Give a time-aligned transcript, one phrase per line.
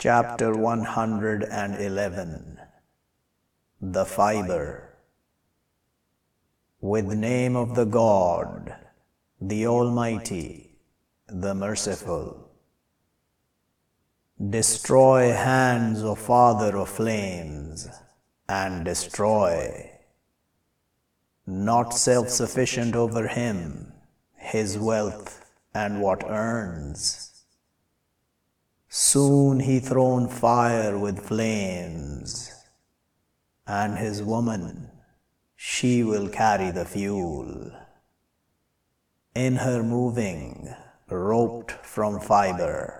[0.00, 2.58] Chapter 111
[3.82, 4.96] The Fiber
[6.80, 8.76] With name of the God,
[9.38, 10.78] the Almighty,
[11.26, 12.48] the Merciful.
[14.42, 17.86] Destroy hands, O Father of flames,
[18.48, 19.90] and destroy.
[21.46, 23.92] Not self sufficient over him,
[24.34, 25.44] his wealth,
[25.74, 27.29] and what earns
[29.12, 32.52] Soon he thrown fire with flames,
[33.66, 34.88] and his woman,
[35.56, 37.72] she will carry the fuel.
[39.34, 40.72] In her moving,
[41.08, 42.99] roped from fiber,